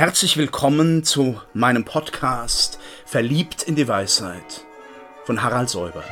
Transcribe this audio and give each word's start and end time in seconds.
Herzlich 0.00 0.38
willkommen 0.38 1.04
zu 1.04 1.38
meinem 1.52 1.84
Podcast 1.84 2.78
Verliebt 3.04 3.64
in 3.64 3.76
die 3.76 3.86
Weisheit 3.86 4.64
von 5.26 5.42
Harald 5.42 5.68
Säuber. 5.68 6.02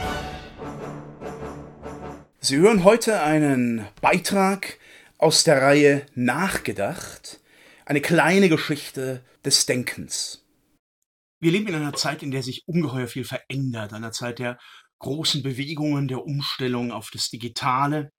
Sie 2.38 2.58
hören 2.58 2.84
heute 2.84 3.22
einen 3.22 3.86
Beitrag 4.02 4.78
aus 5.16 5.42
der 5.42 5.62
Reihe 5.62 6.04
Nachgedacht, 6.14 7.40
eine 7.86 8.02
kleine 8.02 8.50
Geschichte 8.50 9.24
des 9.42 9.64
Denkens. 9.64 10.46
Wir 11.40 11.52
leben 11.52 11.68
in 11.68 11.76
einer 11.76 11.94
Zeit, 11.94 12.22
in 12.22 12.30
der 12.30 12.42
sich 12.42 12.64
ungeheuer 12.66 13.06
viel 13.06 13.24
verändert, 13.24 13.94
einer 13.94 14.12
Zeit 14.12 14.38
der 14.38 14.58
großen 14.98 15.42
Bewegungen, 15.42 16.08
der 16.08 16.26
Umstellung 16.26 16.92
auf 16.92 17.08
das 17.10 17.30
Digitale. 17.30 18.12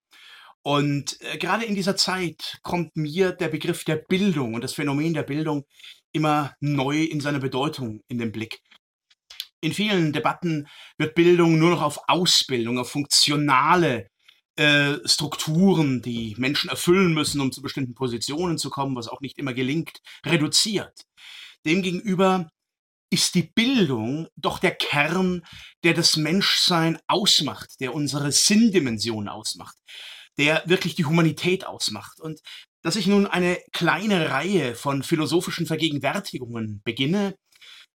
Und 0.62 1.20
äh, 1.22 1.38
gerade 1.38 1.66
in 1.66 1.76
dieser 1.76 1.96
Zeit 1.96 2.60
kommt 2.64 2.96
mir 2.96 3.32
der 3.32 3.48
Begriff 3.48 3.84
der 3.84 3.96
Bildung 3.96 4.54
und 4.54 4.64
das 4.64 4.74
Phänomen 4.74 5.14
der 5.14 5.24
Bildung 5.24 5.66
immer 6.12 6.54
neu 6.60 7.04
in 7.04 7.22
seiner 7.22 7.40
Bedeutung 7.40 8.02
in 8.08 8.18
den 8.18 8.32
Blick. 8.32 8.62
In 9.62 9.74
vielen 9.74 10.14
Debatten 10.14 10.68
wird 10.98 11.16
Bildung 11.16 11.58
nur 11.60 11.72
noch 11.72 11.82
auf 11.82 12.00
Ausbildung, 12.08 12.78
auf 12.78 12.90
funktionale 12.90 14.10
äh, 14.56 14.98
Strukturen, 15.06 16.02
die 16.02 16.36
Menschen 16.38 16.70
erfüllen 16.70 17.14
müssen, 17.14 17.42
um 17.42 17.52
zu 17.52 17.62
bestimmten 17.62 17.94
Positionen 17.94 18.58
zu 18.58 18.70
kommen, 18.70 18.96
was 18.96 19.08
auch 19.08 19.22
nicht 19.22 19.38
immer 19.38 19.54
gelingt, 19.54 20.02
reduziert. 20.26 21.06
Demgegenüber 21.66 22.50
ist 23.10 23.36
die 23.36 23.44
Bildung 23.44 24.28
doch 24.36 24.60
der 24.60 24.76
Kern, 24.76 25.44
der 25.84 25.94
das 25.94 26.16
Menschsein 26.16 27.00
ausmacht, 27.08 27.80
der 27.80 27.94
unsere 27.94 28.32
Sinndimension 28.32 29.28
ausmacht, 29.28 29.76
der 30.40 30.64
wirklich 30.66 30.96
die 30.96 31.06
Humanität 31.06 31.68
ausmacht. 31.68 32.20
Und 32.20 32.40
dass 32.82 32.96
ich 32.96 33.08
nun 33.08 33.28
eine 33.28 33.60
kleine 33.74 34.30
Reihe 34.32 34.74
von 34.74 35.04
philosophischen 35.04 35.68
Vergegenwärtigungen 35.68 36.82
beginne, 36.84 37.36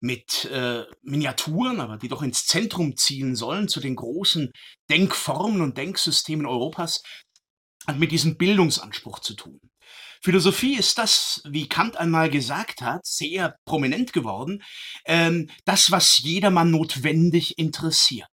mit 0.02 0.46
äh, 0.46 0.86
Miniaturen, 1.02 1.82
aber 1.82 1.98
die 1.98 2.08
doch 2.08 2.22
ins 2.22 2.46
Zentrum 2.46 2.96
zielen 2.96 3.36
sollen, 3.36 3.68
zu 3.68 3.82
den 3.82 3.98
großen 3.98 4.52
Denkformen 4.90 5.60
und 5.60 5.78
Denksystemen 5.78 6.46
Europas, 6.46 7.04
hat 7.86 8.00
mit 8.00 8.14
diesem 8.14 8.38
Bildungsanspruch 8.38 9.20
zu 9.20 9.34
tun. 9.34 9.60
Philosophie 10.22 10.76
ist 10.76 10.98
das, 10.98 11.42
wie 11.46 11.68
Kant 11.68 11.98
einmal 11.98 12.30
gesagt 12.30 12.82
hat, 12.82 13.06
sehr 13.06 13.58
prominent 13.66 14.14
geworden, 14.14 14.64
ähm, 15.06 15.50
das, 15.66 15.92
was 15.92 16.20
jedermann 16.20 16.72
notwendig 16.72 17.58
interessiert. 17.58 18.30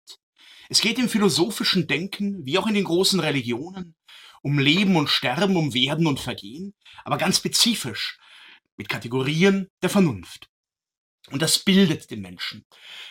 Es 0.69 0.81
geht 0.81 0.99
im 0.99 1.09
philosophischen 1.09 1.87
Denken, 1.87 2.45
wie 2.45 2.59
auch 2.59 2.67
in 2.67 2.75
den 2.75 2.85
großen 2.85 3.21
Religionen, 3.21 3.95
um 4.43 4.59
Leben 4.59 4.97
und 4.97 5.09
Sterben, 5.09 5.57
um 5.57 5.75
Werden 5.75 6.07
und 6.07 6.21
Vergehen, 6.21 6.75
aber 7.05 7.19
ganz 7.19 7.39
spezifisch 7.39 8.19
mit 8.77 8.89
Kategorien 8.89 9.69
der 9.83 9.91
Vernunft. 9.91 10.49
Und 11.31 11.43
das 11.43 11.59
bildet 11.59 12.11
den 12.11 12.21
Menschen. 12.21 12.65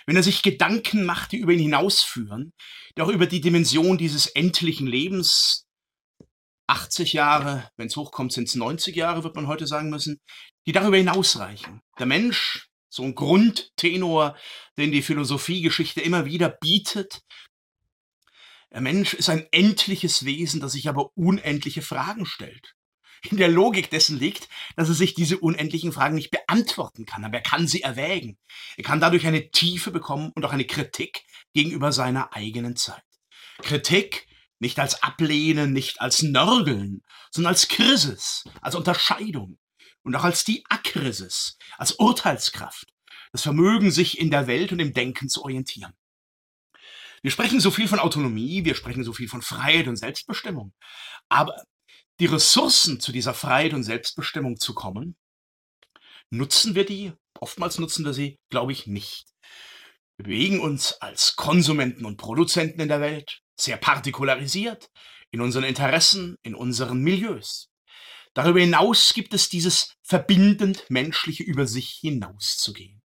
Wenn 0.05 0.15
er 0.15 0.23
sich 0.23 0.41
Gedanken 0.41 1.05
macht, 1.05 1.33
die 1.33 1.37
über 1.37 1.51
ihn 1.51 1.59
hinausführen, 1.59 2.53
die 2.97 3.01
auch 3.01 3.09
über 3.09 3.25
die 3.25 3.41
Dimension 3.41 3.97
dieses 3.97 4.27
endlichen 4.27 4.87
Lebens, 4.87 5.65
80 6.67 7.13
Jahre, 7.13 7.69
wenn 7.77 7.87
es 7.87 7.95
hochkommt, 7.95 8.31
sind 8.31 8.47
es 8.47 8.55
90 8.55 8.95
Jahre, 8.95 9.23
wird 9.23 9.35
man 9.35 9.47
heute 9.47 9.67
sagen 9.67 9.89
müssen, 9.89 10.19
die 10.65 10.71
darüber 10.71 10.97
hinausreichen. 10.97 11.81
Der 11.99 12.05
Mensch, 12.05 12.69
so 12.89 13.03
ein 13.03 13.13
Grundtenor, 13.13 14.37
den 14.77 14.91
die 14.91 15.01
Philosophiegeschichte 15.01 16.01
immer 16.01 16.25
wieder 16.25 16.49
bietet. 16.49 17.21
Der 18.71 18.81
Mensch 18.81 19.13
ist 19.13 19.29
ein 19.29 19.47
endliches 19.51 20.25
Wesen, 20.25 20.59
das 20.59 20.73
sich 20.73 20.89
aber 20.89 21.11
unendliche 21.15 21.81
Fragen 21.81 22.25
stellt. 22.25 22.75
In 23.29 23.37
der 23.37 23.47
Logik 23.47 23.89
dessen 23.89 24.19
liegt, 24.19 24.49
dass 24.75 24.89
er 24.89 24.95
sich 24.95 25.13
diese 25.13 25.39
unendlichen 25.39 25.91
Fragen 25.91 26.15
nicht 26.15 26.31
beantworten 26.31 27.05
kann, 27.05 27.23
aber 27.23 27.37
er 27.37 27.43
kann 27.43 27.67
sie 27.67 27.81
erwägen. 27.81 28.37
Er 28.77 28.83
kann 28.83 28.99
dadurch 28.99 29.25
eine 29.25 29.49
Tiefe 29.49 29.91
bekommen 29.91 30.31
und 30.35 30.45
auch 30.45 30.53
eine 30.53 30.65
Kritik 30.65 31.23
gegenüber 31.53 31.91
seiner 31.91 32.35
eigenen 32.35 32.75
Zeit. 32.75 33.03
Kritik 33.61 34.27
nicht 34.59 34.79
als 34.79 35.01
Ablehnen, 35.03 35.73
nicht 35.73 36.01
als 36.01 36.21
Nörgeln, 36.21 37.03
sondern 37.31 37.53
als 37.53 37.67
Krisis, 37.67 38.43
als 38.61 38.75
Unterscheidung 38.75 39.57
und 40.03 40.15
auch 40.15 40.23
als 40.23 40.43
die 40.43 40.63
Akrisis, 40.69 41.57
als 41.77 41.93
Urteilskraft, 41.93 42.87
das 43.31 43.41
Vermögen, 43.41 43.91
sich 43.91 44.19
in 44.19 44.31
der 44.31 44.47
Welt 44.47 44.71
und 44.71 44.79
im 44.79 44.93
Denken 44.93 45.29
zu 45.29 45.43
orientieren. 45.43 45.93
Wir 47.25 47.31
sprechen 47.31 47.59
so 47.59 47.71
viel 47.71 47.87
von 47.87 47.97
Autonomie, 47.97 48.65
wir 48.65 48.75
sprechen 48.75 49.03
so 49.03 49.11
viel 49.11 49.27
von 49.27 49.41
Freiheit 49.41 49.87
und 49.87 49.95
Selbstbestimmung. 49.95 50.75
Aber 51.27 51.55
die 52.19 52.27
Ressourcen 52.27 52.99
zu 52.99 53.11
dieser 53.11 53.33
Freiheit 53.33 53.73
und 53.73 53.81
Selbstbestimmung 53.81 54.59
zu 54.59 54.75
kommen, 54.75 55.17
nutzen 56.29 56.75
wir 56.75 56.85
die? 56.85 57.13
Oftmals 57.39 57.79
nutzen 57.79 58.05
wir 58.05 58.13
sie, 58.13 58.37
glaube 58.51 58.73
ich, 58.73 58.85
nicht. 58.85 59.25
Wir 60.17 60.25
bewegen 60.25 60.59
uns 60.59 61.01
als 61.01 61.35
Konsumenten 61.35 62.05
und 62.05 62.17
Produzenten 62.17 62.79
in 62.79 62.89
der 62.89 63.01
Welt, 63.01 63.41
sehr 63.59 63.77
partikularisiert, 63.77 64.91
in 65.31 65.41
unseren 65.41 65.63
Interessen, 65.63 66.35
in 66.43 66.53
unseren 66.53 67.01
Milieus. 67.01 67.71
Darüber 68.35 68.59
hinaus 68.59 69.15
gibt 69.15 69.33
es 69.33 69.49
dieses 69.49 69.95
verbindend 70.03 70.85
menschliche 70.89 71.41
über 71.41 71.65
sich 71.65 71.89
hinauszugehen. 71.89 73.01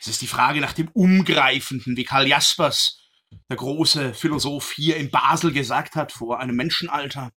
Es 0.00 0.06
ist 0.06 0.22
die 0.22 0.28
Frage 0.28 0.62
nach 0.62 0.72
dem 0.72 0.88
Umgreifenden, 0.88 1.94
wie 1.98 2.04
Karl 2.04 2.26
Jaspers, 2.26 3.03
der 3.48 3.56
große 3.56 4.14
Philosoph, 4.14 4.72
hier 4.72 4.96
in 4.96 5.10
Basel 5.10 5.52
gesagt 5.52 5.96
hat, 5.96 6.12
vor 6.12 6.40
einem 6.40 6.56
Menschenalter, 6.56 7.32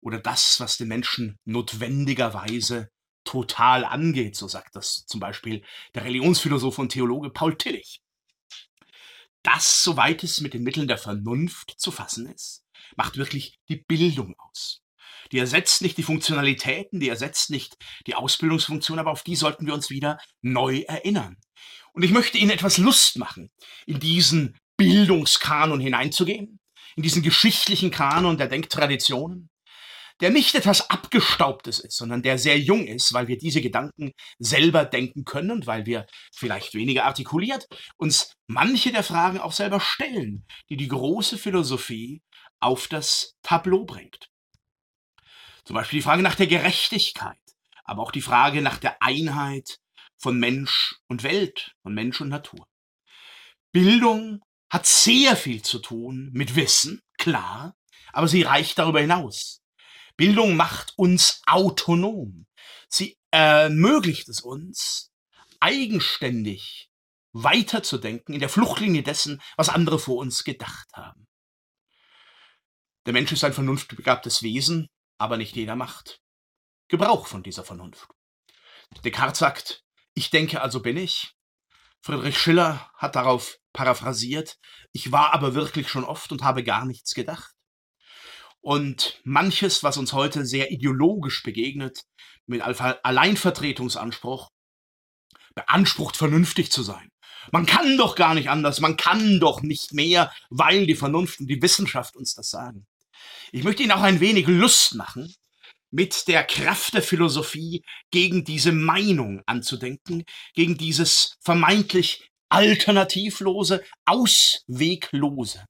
oder 0.00 0.20
das, 0.20 0.60
was 0.60 0.76
den 0.76 0.88
Menschen 0.88 1.38
notwendigerweise 1.44 2.90
total 3.24 3.84
angeht, 3.84 4.36
so 4.36 4.46
sagt 4.46 4.76
das 4.76 5.04
zum 5.06 5.20
Beispiel 5.20 5.64
der 5.94 6.04
Religionsphilosoph 6.04 6.78
und 6.78 6.90
Theologe 6.90 7.30
Paul 7.30 7.56
Tillich. 7.56 8.00
Das, 9.42 9.82
soweit 9.82 10.22
es 10.22 10.40
mit 10.40 10.54
den 10.54 10.62
Mitteln 10.62 10.88
der 10.88 10.98
Vernunft 10.98 11.74
zu 11.76 11.90
fassen 11.90 12.26
ist, 12.26 12.64
macht 12.96 13.16
wirklich 13.16 13.58
die 13.68 13.76
Bildung 13.76 14.34
aus. 14.38 14.82
Die 15.32 15.38
ersetzt 15.38 15.82
nicht 15.82 15.98
die 15.98 16.02
Funktionalitäten, 16.02 17.00
die 17.00 17.08
ersetzt 17.08 17.50
nicht 17.50 17.76
die 18.06 18.14
Ausbildungsfunktion, 18.14 18.98
aber 18.98 19.10
auf 19.10 19.24
die 19.24 19.36
sollten 19.36 19.66
wir 19.66 19.74
uns 19.74 19.90
wieder 19.90 20.18
neu 20.40 20.80
erinnern. 20.86 21.36
Und 21.92 22.04
ich 22.04 22.12
möchte 22.12 22.38
Ihnen 22.38 22.50
etwas 22.50 22.78
Lust 22.78 23.18
machen, 23.18 23.50
in 23.86 23.98
diesen 23.98 24.58
Bildungskanon 24.76 25.80
hineinzugehen, 25.80 26.58
in 26.96 27.02
diesen 27.02 27.22
geschichtlichen 27.22 27.90
Kanon 27.90 28.38
der 28.38 28.48
Denktraditionen, 28.48 29.50
der 30.20 30.30
nicht 30.30 30.54
etwas 30.54 30.88
Abgestaubtes 30.88 31.78
ist, 31.78 31.96
sondern 31.96 32.22
der 32.22 32.38
sehr 32.38 32.58
jung 32.58 32.86
ist, 32.86 33.12
weil 33.12 33.28
wir 33.28 33.36
diese 33.36 33.60
Gedanken 33.60 34.12
selber 34.38 34.84
denken 34.84 35.24
können 35.24 35.50
und 35.50 35.66
weil 35.66 35.84
wir 35.84 36.06
vielleicht 36.34 36.74
weniger 36.74 37.04
artikuliert 37.04 37.66
uns 37.96 38.32
manche 38.46 38.92
der 38.92 39.02
Fragen 39.02 39.38
auch 39.38 39.52
selber 39.52 39.80
stellen, 39.80 40.46
die 40.70 40.76
die 40.76 40.88
große 40.88 41.36
Philosophie 41.36 42.22
auf 42.60 42.88
das 42.88 43.36
Tableau 43.42 43.84
bringt. 43.84 44.30
Zum 45.64 45.74
Beispiel 45.74 45.98
die 45.98 46.04
Frage 46.04 46.22
nach 46.22 46.36
der 46.36 46.46
Gerechtigkeit, 46.46 47.36
aber 47.84 48.02
auch 48.02 48.12
die 48.12 48.22
Frage 48.22 48.62
nach 48.62 48.78
der 48.78 49.02
Einheit 49.02 49.78
von 50.16 50.38
Mensch 50.38 50.96
und 51.08 51.24
Welt, 51.24 51.74
von 51.82 51.92
Mensch 51.92 52.20
und 52.20 52.28
Natur. 52.28 52.66
Bildung 53.72 54.40
hat 54.70 54.86
sehr 54.86 55.36
viel 55.36 55.62
zu 55.62 55.78
tun 55.78 56.30
mit 56.32 56.56
Wissen, 56.56 57.02
klar, 57.18 57.76
aber 58.12 58.28
sie 58.28 58.42
reicht 58.42 58.78
darüber 58.78 59.00
hinaus. 59.00 59.62
Bildung 60.16 60.56
macht 60.56 60.94
uns 60.96 61.42
autonom. 61.46 62.46
Sie 62.88 63.18
ermöglicht 63.30 64.28
es 64.28 64.40
uns, 64.40 65.12
eigenständig 65.60 66.90
weiterzudenken 67.32 68.34
in 68.34 68.40
der 68.40 68.48
Fluchtlinie 68.48 69.02
dessen, 69.02 69.42
was 69.56 69.68
andere 69.68 69.98
vor 69.98 70.16
uns 70.16 70.42
gedacht 70.44 70.88
haben. 70.94 71.26
Der 73.04 73.12
Mensch 73.12 73.30
ist 73.30 73.44
ein 73.44 73.52
vernunftbegabtes 73.52 74.42
Wesen, 74.42 74.88
aber 75.18 75.36
nicht 75.36 75.54
jeder 75.54 75.76
macht 75.76 76.20
Gebrauch 76.88 77.26
von 77.26 77.42
dieser 77.42 77.64
Vernunft. 77.64 78.08
Descartes 79.04 79.38
sagt, 79.38 79.84
ich 80.14 80.30
denke, 80.30 80.60
also 80.62 80.80
bin 80.80 80.96
ich. 80.96 81.35
Friedrich 82.06 82.38
Schiller 82.38 82.88
hat 82.94 83.16
darauf 83.16 83.58
paraphrasiert, 83.72 84.58
ich 84.92 85.10
war 85.10 85.34
aber 85.34 85.56
wirklich 85.56 85.88
schon 85.88 86.04
oft 86.04 86.30
und 86.30 86.44
habe 86.44 86.62
gar 86.62 86.86
nichts 86.86 87.14
gedacht. 87.14 87.52
Und 88.60 89.20
manches, 89.24 89.82
was 89.82 89.96
uns 89.96 90.12
heute 90.12 90.46
sehr 90.46 90.70
ideologisch 90.70 91.42
begegnet, 91.42 92.04
mit 92.46 92.62
Alleinvertretungsanspruch, 92.62 94.52
beansprucht, 95.56 96.16
vernünftig 96.16 96.70
zu 96.70 96.84
sein. 96.84 97.10
Man 97.50 97.66
kann 97.66 97.96
doch 97.96 98.14
gar 98.14 98.34
nicht 98.34 98.50
anders, 98.50 98.78
man 98.78 98.96
kann 98.96 99.40
doch 99.40 99.62
nicht 99.62 99.92
mehr, 99.92 100.32
weil 100.48 100.86
die 100.86 100.94
Vernunft 100.94 101.40
und 101.40 101.48
die 101.48 101.60
Wissenschaft 101.60 102.14
uns 102.14 102.34
das 102.34 102.50
sagen. 102.50 102.86
Ich 103.50 103.64
möchte 103.64 103.82
Ihnen 103.82 103.90
auch 103.90 104.02
ein 104.02 104.20
wenig 104.20 104.46
Lust 104.46 104.94
machen, 104.94 105.34
mit 105.90 106.28
der 106.28 106.44
Kraft 106.44 106.94
der 106.94 107.02
Philosophie 107.02 107.82
gegen 108.10 108.44
diese 108.44 108.72
Meinung 108.72 109.42
anzudenken, 109.46 110.24
gegen 110.54 110.76
dieses 110.76 111.36
vermeintlich 111.40 112.28
alternativlose, 112.48 113.82
ausweglose. 114.04 115.64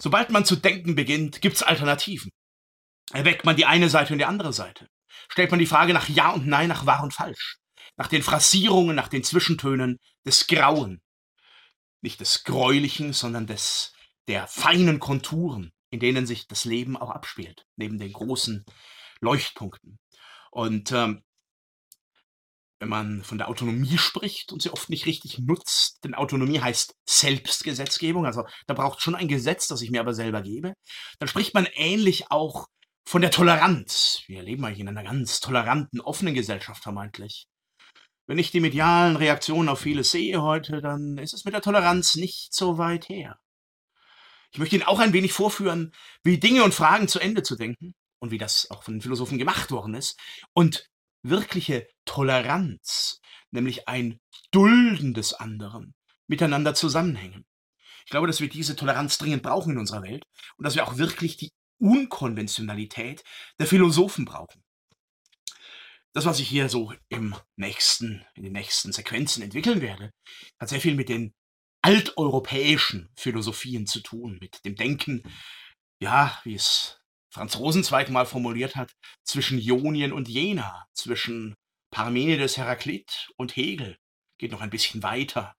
Sobald 0.00 0.30
man 0.30 0.44
zu 0.44 0.56
denken 0.56 0.94
beginnt, 0.94 1.40
gibt 1.40 1.56
es 1.56 1.62
Alternativen. 1.62 2.30
Erweckt 3.12 3.44
man 3.44 3.56
die 3.56 3.66
eine 3.66 3.90
Seite 3.90 4.12
und 4.12 4.18
die 4.18 4.24
andere 4.24 4.52
Seite. 4.52 4.88
stellt 5.28 5.50
man 5.50 5.60
die 5.60 5.66
Frage 5.66 5.92
nach 5.92 6.08
Ja 6.08 6.30
und 6.30 6.46
Nein, 6.46 6.68
nach 6.68 6.86
wahr 6.86 7.02
und 7.02 7.12
falsch, 7.14 7.58
nach 7.96 8.08
den 8.08 8.22
Phrasierungen, 8.22 8.96
nach 8.96 9.08
den 9.08 9.22
Zwischentönen 9.22 9.98
des 10.26 10.46
Grauen. 10.46 11.00
Nicht 12.00 12.20
des 12.20 12.44
Gräulichen, 12.44 13.12
sondern 13.12 13.46
des, 13.46 13.92
der 14.28 14.46
feinen 14.46 14.98
Konturen, 14.98 15.72
in 15.92 16.00
denen 16.00 16.26
sich 16.26 16.48
das 16.48 16.64
Leben 16.64 16.96
auch 16.96 17.10
abspielt, 17.10 17.66
neben 17.76 17.98
den 17.98 18.12
großen 18.12 18.64
Leuchtpunkten. 19.20 19.98
Und 20.50 20.90
ähm, 20.90 21.22
wenn 22.80 22.88
man 22.88 23.22
von 23.22 23.38
der 23.38 23.48
Autonomie 23.48 23.98
spricht 23.98 24.52
und 24.52 24.62
sie 24.62 24.70
oft 24.70 24.88
nicht 24.88 25.06
richtig 25.06 25.38
nutzt, 25.38 26.02
denn 26.02 26.14
Autonomie 26.14 26.60
heißt 26.60 26.96
Selbstgesetzgebung, 27.06 28.26
also 28.26 28.44
da 28.66 28.74
braucht 28.74 29.02
schon 29.02 29.14
ein 29.14 29.28
Gesetz, 29.28 29.68
das 29.68 29.82
ich 29.82 29.90
mir 29.90 30.00
aber 30.00 30.14
selber 30.14 30.40
gebe, 30.40 30.72
dann 31.18 31.28
spricht 31.28 31.52
man 31.54 31.68
ähnlich 31.74 32.30
auch 32.30 32.66
von 33.06 33.20
der 33.20 33.30
Toleranz. 33.30 34.22
Wir 34.26 34.42
leben 34.42 34.64
eigentlich 34.64 34.80
in 34.80 34.88
einer 34.88 35.04
ganz 35.04 35.40
toleranten, 35.40 36.00
offenen 36.00 36.34
Gesellschaft 36.34 36.82
vermeintlich. 36.82 37.46
Wenn 38.26 38.38
ich 38.38 38.50
die 38.50 38.60
medialen 38.60 39.16
Reaktionen 39.16 39.68
auf 39.68 39.80
vieles 39.80 40.10
sehe 40.10 40.40
heute, 40.40 40.80
dann 40.80 41.18
ist 41.18 41.34
es 41.34 41.44
mit 41.44 41.52
der 41.52 41.60
Toleranz 41.60 42.14
nicht 42.14 42.54
so 42.54 42.78
weit 42.78 43.10
her. 43.10 43.41
Ich 44.52 44.58
möchte 44.58 44.76
Ihnen 44.76 44.84
auch 44.84 44.98
ein 44.98 45.14
wenig 45.14 45.32
vorführen, 45.32 45.92
wie 46.22 46.38
Dinge 46.38 46.62
und 46.62 46.74
Fragen 46.74 47.08
zu 47.08 47.18
Ende 47.18 47.42
zu 47.42 47.56
denken 47.56 47.94
und 48.18 48.30
wie 48.30 48.38
das 48.38 48.70
auch 48.70 48.82
von 48.82 48.94
den 48.94 49.00
Philosophen 49.00 49.38
gemacht 49.38 49.70
worden 49.70 49.94
ist 49.94 50.18
und 50.52 50.88
wirkliche 51.22 51.88
Toleranz, 52.04 53.20
nämlich 53.50 53.88
ein 53.88 54.20
Dulden 54.50 55.14
des 55.14 55.32
anderen, 55.32 55.94
miteinander 56.26 56.74
zusammenhängen. 56.74 57.46
Ich 58.04 58.10
glaube, 58.10 58.26
dass 58.26 58.40
wir 58.40 58.48
diese 58.48 58.76
Toleranz 58.76 59.16
dringend 59.16 59.42
brauchen 59.42 59.72
in 59.72 59.78
unserer 59.78 60.02
Welt 60.02 60.24
und 60.56 60.64
dass 60.64 60.74
wir 60.74 60.86
auch 60.86 60.98
wirklich 60.98 61.36
die 61.38 61.52
Unkonventionalität 61.78 63.24
der 63.58 63.66
Philosophen 63.66 64.24
brauchen. 64.24 64.62
Das, 66.12 66.26
was 66.26 66.40
ich 66.40 66.48
hier 66.48 66.68
so 66.68 66.92
im 67.08 67.34
nächsten, 67.56 68.22
in 68.34 68.42
den 68.42 68.52
nächsten 68.52 68.92
Sequenzen 68.92 69.42
entwickeln 69.42 69.80
werde, 69.80 70.12
hat 70.60 70.68
sehr 70.68 70.80
viel 70.80 70.94
mit 70.94 71.08
den 71.08 71.32
alteuropäischen 71.82 73.10
Philosophien 73.16 73.86
zu 73.86 74.00
tun, 74.00 74.38
mit 74.40 74.64
dem 74.64 74.76
Denken, 74.76 75.22
ja, 76.00 76.40
wie 76.44 76.54
es 76.54 77.00
Franz 77.30 77.56
Rosenzweig 77.58 78.10
mal 78.10 78.26
formuliert 78.26 78.76
hat, 78.76 78.92
zwischen 79.24 79.58
Ionien 79.58 80.12
und 80.12 80.28
Jena, 80.28 80.86
zwischen 80.92 81.54
Parmenides, 81.90 82.56
Heraklit 82.56 83.30
und 83.36 83.56
Hegel. 83.56 83.98
Geht 84.38 84.52
noch 84.52 84.60
ein 84.60 84.70
bisschen 84.70 85.02
weiter, 85.02 85.54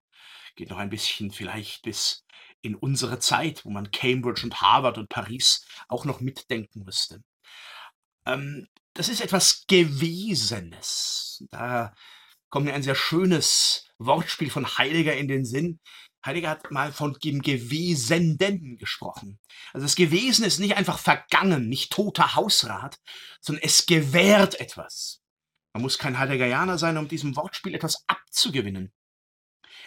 geht 0.56 0.70
noch 0.70 0.78
ein 0.78 0.90
bisschen 0.90 1.32
vielleicht 1.32 1.84
bis 1.84 2.26
in 2.62 2.76
unsere 2.76 3.20
Zeit, 3.20 3.66
wo 3.66 3.70
man 3.70 3.92
Cambridge 3.92 4.44
und 4.44 4.62
Harvard 4.62 4.98
und 4.98 5.10
Paris 5.10 5.66
auch 5.90 6.06
noch 6.06 6.22
mitdenken 6.22 6.84
müsste. 6.84 7.22
Ähm, 8.26 8.68
das 8.94 9.10
ist 9.10 9.22
etwas 9.22 9.66
Gewesenes. 9.68 11.44
Da 11.52 11.94
kommt 12.50 12.66
mir 12.66 12.74
ein 12.74 12.84
sehr 12.84 12.96
schönes 12.96 13.90
Wortspiel 13.98 14.50
von 14.50 14.78
Heidegger 14.78 15.16
in 15.16 15.28
den 15.28 15.46
Sinn. 15.46 15.80
Heidegger 16.26 16.50
hat 16.50 16.72
mal 16.72 16.92
von 16.94 17.18
dem 17.24 17.42
Gewesenden 17.42 18.78
gesprochen. 18.78 19.40
Also 19.74 19.86
das 19.86 19.96
Gewesen 19.96 20.46
ist 20.46 20.60
nicht 20.60 20.78
einfach 20.78 21.00
vergangen, 21.00 21.68
nicht 21.68 21.92
toter 21.92 22.36
Hausrat, 22.36 23.00
sondern 23.42 23.64
es 23.64 23.86
gewährt 23.86 24.60
etwas. 24.60 25.22
Man 25.74 25.82
muss 25.82 25.98
kein 25.98 26.20
Heideggerianer 26.20 26.78
sein, 26.78 26.98
um 26.98 27.08
diesem 27.08 27.36
Wortspiel 27.36 27.74
etwas 27.74 28.04
abzugewinnen. 28.08 28.94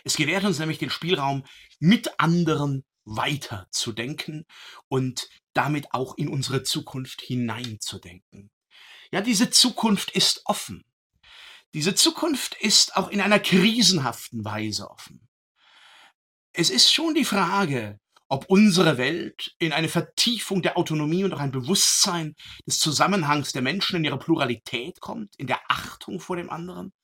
Es 0.05 0.17
gewährt 0.17 0.45
uns 0.45 0.59
nämlich 0.59 0.79
den 0.79 0.91
Spielraum, 0.91 1.45
mit 1.79 2.21
anderen 2.21 2.85
weiterzudenken 3.05 4.47
und 4.89 5.29
damit 5.55 5.95
auch 5.95 6.19
in 6.19 6.29
unsere 6.29 6.65
Zukunft 6.65 7.23
hineinzudenken. 7.23 8.51
Ja, 9.11 9.21
diese 9.21 9.51
Zukunft 9.51 10.11
ist 10.11 10.43
offen. 10.45 10.85
Diese 11.73 11.95
Zukunft 11.95 12.57
ist 12.61 12.97
auch 12.97 13.09
in 13.09 13.21
einer 13.21 13.39
krisenhaften 13.39 14.45
Weise 14.45 14.91
offen. 14.91 15.26
Es 16.59 16.71
ist 16.71 16.91
schon 16.91 17.13
die 17.13 17.27
Frage, 17.27 18.01
ob 18.29 18.47
unsere 18.49 18.97
Welt 18.97 19.55
in 19.59 19.75
eine 19.75 19.91
Vertiefung 19.91 20.63
der 20.63 20.79
Autonomie 20.79 21.23
und 21.23 21.35
auch 21.35 21.39
ein 21.39 21.51
Bewusstsein 21.51 22.35
des 22.67 22.79
Zusammenhangs 22.79 23.53
der 23.53 23.61
Menschen 23.61 23.97
in 23.97 24.05
ihrer 24.05 24.19
Pluralität 24.19 25.01
kommt, 25.01 25.35
in 25.37 25.49
der 25.49 25.61
Achtung 25.69 26.19
vor 26.19 26.37
dem 26.37 26.49
anderen, 26.49 26.95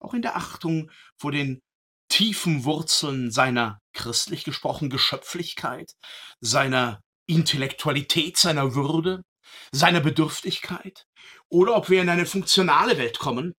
auch 0.00 0.12
in 0.12 0.22
der 0.22 0.34
Achtung 0.36 0.90
vor 1.16 1.30
den 1.30 1.62
tiefen 2.08 2.64
Wurzeln 2.64 3.30
seiner, 3.30 3.78
christlich 3.92 4.42
gesprochen, 4.42 4.90
Geschöpflichkeit, 4.90 5.92
seiner 6.40 7.00
Intellektualität, 7.26 8.36
seiner 8.36 8.74
Würde, 8.74 9.22
seiner 9.70 10.00
Bedürftigkeit, 10.00 11.04
oder 11.48 11.76
ob 11.76 11.90
wir 11.90 12.02
in 12.02 12.08
eine 12.08 12.26
funktionale 12.26 12.98
Welt 12.98 13.20
kommen, 13.20 13.54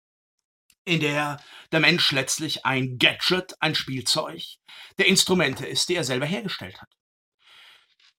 in 0.88 1.00
der 1.00 1.40
der 1.72 1.80
Mensch 1.80 2.12
letztlich 2.12 2.66
ein 2.66 2.98
Gadget, 2.98 3.56
ein 3.60 3.76
Spielzeug 3.76 4.44
der 4.98 5.08
Instrumente 5.08 5.66
ist, 5.66 5.90
die 5.90 5.96
er 5.96 6.04
selber 6.04 6.26
hergestellt 6.26 6.82
hat. 6.82 6.90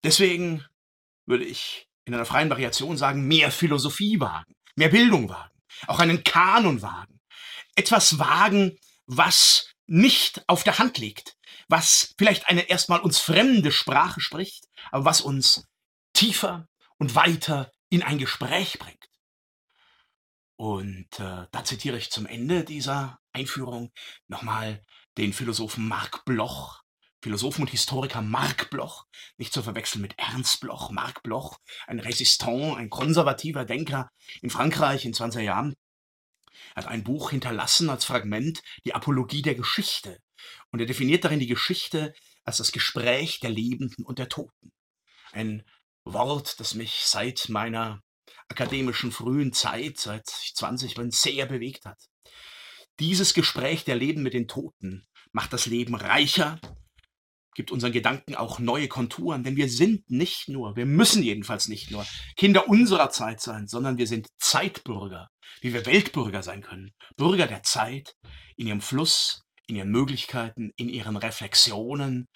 Deswegen 0.04 0.64
würde 1.26 1.44
ich 1.44 1.88
in 2.04 2.14
einer 2.14 2.24
freien 2.26 2.50
Variation 2.50 2.96
sagen, 2.96 3.26
mehr 3.26 3.50
Philosophie 3.50 4.20
wagen, 4.20 4.54
mehr 4.76 4.88
Bildung 4.88 5.28
wagen, 5.28 5.58
auch 5.86 5.98
einen 5.98 6.24
Kanon 6.24 6.82
wagen, 6.82 7.20
etwas 7.74 8.18
wagen, 8.18 8.78
was 9.06 9.72
nicht 9.86 10.42
auf 10.46 10.62
der 10.62 10.78
Hand 10.78 10.98
liegt, 10.98 11.36
was 11.68 12.14
vielleicht 12.18 12.48
eine 12.48 12.68
erstmal 12.68 13.00
uns 13.00 13.18
fremde 13.18 13.72
Sprache 13.72 14.20
spricht, 14.20 14.64
aber 14.90 15.04
was 15.04 15.20
uns 15.20 15.64
tiefer 16.12 16.68
und 16.98 17.14
weiter 17.14 17.72
in 17.90 18.02
ein 18.02 18.18
Gespräch 18.18 18.78
bringt. 18.78 19.08
Und 20.58 21.20
äh, 21.20 21.46
da 21.52 21.64
zitiere 21.64 21.96
ich 21.96 22.10
zum 22.10 22.26
Ende 22.26 22.64
dieser 22.64 23.20
Einführung 23.32 23.93
nochmal 24.26 24.82
den 25.16 25.32
Philosophen 25.32 25.87
Marc 25.87 26.25
Bloch, 26.25 26.82
Philosophen 27.22 27.62
und 27.62 27.70
Historiker 27.70 28.22
Marc 28.22 28.69
Bloch, 28.69 29.06
nicht 29.37 29.52
zu 29.52 29.62
verwechseln 29.62 30.02
mit 30.02 30.19
Ernst 30.19 30.60
Bloch. 30.60 30.90
Marc 30.90 31.22
Bloch, 31.22 31.58
ein 31.87 32.00
Resistant, 32.00 32.76
ein 32.76 32.90
konservativer 32.90 33.64
Denker 33.64 34.10
in 34.43 34.50
Frankreich 34.50 35.05
in 35.05 35.14
20er 35.14 35.43
Jahren, 35.43 35.76
hat 36.75 36.88
ein 36.88 37.04
Buch 37.04 37.31
hinterlassen 37.31 37.88
als 37.88 38.04
Fragment, 38.04 38.64
die 38.84 38.96
Apologie 38.96 39.43
der 39.43 39.54
Geschichte. 39.54 40.19
Und 40.72 40.81
er 40.81 40.87
definiert 40.87 41.22
darin 41.22 41.38
die 41.38 41.46
Geschichte 41.46 42.14
als 42.43 42.56
das 42.56 42.72
Gespräch 42.72 43.38
der 43.38 43.50
Lebenden 43.50 44.04
und 44.04 44.19
der 44.19 44.28
Toten. 44.28 44.72
Ein 45.31 45.62
Wort, 46.02 46.58
das 46.58 46.75
mich 46.75 47.02
seit 47.04 47.49
meiner 47.49 48.02
akademischen 48.48 49.12
frühen 49.12 49.52
Zeit, 49.52 49.98
seit 49.98 50.28
ich 50.42 50.54
20 50.54 50.94
bin, 50.94 51.10
sehr 51.10 51.46
bewegt 51.46 51.84
hat. 51.84 51.98
Dieses 52.98 53.34
Gespräch 53.34 53.84
der 53.84 53.96
Leben 53.96 54.22
mit 54.22 54.34
den 54.34 54.48
Toten 54.48 55.06
macht 55.32 55.52
das 55.52 55.66
Leben 55.66 55.94
reicher, 55.94 56.61
gibt 57.54 57.70
unseren 57.73 57.92
Gedanken 57.92 58.37
auch 58.37 58.61
neue 58.61 58.87
Konturen, 58.87 59.42
denn 59.42 59.56
wir 59.56 59.68
sind 59.68 60.08
nicht 60.11 60.49
nur, 60.49 60.76
wir 60.76 60.87
müssen 60.87 61.23
jedenfalls 61.23 61.66
nicht 61.68 61.90
nur 61.90 62.06
Kinder 62.37 62.68
unserer 62.68 63.11
Zeit 63.11 63.40
sein, 63.40 63.66
sondern 63.66 63.99
wir 63.99 64.06
sind 64.06 64.28
Zeitbürger, 64.38 65.28
wie 65.61 65.73
wir 65.73 65.84
Weltbürger 65.84 66.42
sein 66.42 66.62
können. 66.62 66.92
Bürger 67.16 67.49
der 67.49 67.64
Zeit 67.64 68.14
in 68.56 68.68
ihrem 68.68 68.80
Fluss, 68.80 69.42
in 69.66 69.75
ihren 69.75 69.90
Möglichkeiten, 69.90 70.70
in 70.76 70.88
ihren 70.88 71.16
Reflexionen. 71.16 72.28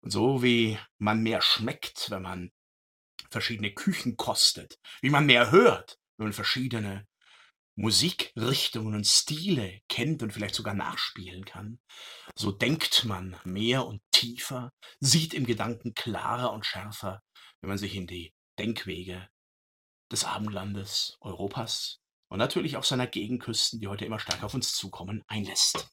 Und 0.00 0.10
so 0.10 0.42
wie 0.42 0.78
man 0.98 1.22
mehr 1.22 1.42
schmeckt, 1.42 2.10
wenn 2.10 2.22
man 2.22 2.50
verschiedene 3.30 3.72
Küchen 3.72 4.16
kostet, 4.16 4.78
wie 5.00 5.10
man 5.10 5.26
mehr 5.26 5.50
hört, 5.50 5.98
wenn 6.16 6.26
man 6.26 6.32
verschiedene 6.32 7.06
Musikrichtungen 7.76 8.94
und 8.94 9.06
Stile 9.06 9.80
kennt 9.88 10.22
und 10.22 10.32
vielleicht 10.32 10.54
sogar 10.54 10.74
nachspielen 10.74 11.44
kann, 11.44 11.78
so 12.34 12.50
denkt 12.50 13.04
man 13.04 13.38
mehr 13.44 13.86
und 13.86 14.00
tiefer, 14.12 14.72
sieht 14.98 15.34
im 15.34 15.44
Gedanken 15.44 15.92
klarer 15.94 16.52
und 16.52 16.64
schärfer, 16.64 17.22
wenn 17.60 17.68
man 17.68 17.78
sich 17.78 17.94
in 17.94 18.06
die 18.06 18.34
Denkwege 18.58 19.28
des 20.10 20.24
Abendlandes 20.24 21.18
Europas 21.20 22.00
und 22.28 22.38
natürlich 22.38 22.76
auch 22.76 22.84
seiner 22.84 23.06
Gegenküsten, 23.06 23.78
die 23.78 23.88
heute 23.88 24.06
immer 24.06 24.18
stärker 24.18 24.46
auf 24.46 24.54
uns 24.54 24.74
zukommen, 24.74 25.22
einlässt. 25.26 25.88